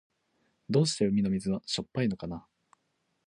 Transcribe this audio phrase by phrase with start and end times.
[0.67, 2.47] どうして海の水はしょっぱいのかな。